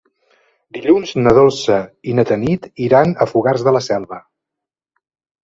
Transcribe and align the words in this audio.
Dilluns 0.77 1.11
na 1.25 1.33
Dolça 1.37 1.77
i 2.13 2.15
na 2.21 2.25
Tanit 2.31 2.67
iran 2.87 3.15
a 3.15 3.29
Fogars 3.35 3.67
de 3.69 3.75
la 3.79 3.85
Selva. 3.91 4.21